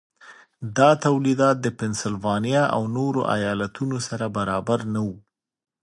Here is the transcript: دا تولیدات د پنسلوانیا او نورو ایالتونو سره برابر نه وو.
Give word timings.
دا 0.77 0.89
تولیدات 1.05 1.57
د 1.61 1.67
پنسلوانیا 1.79 2.63
او 2.75 2.81
نورو 2.97 3.21
ایالتونو 3.35 3.97
سره 4.07 4.25
برابر 4.37 4.79
نه 4.93 5.01
وو. 5.05 5.17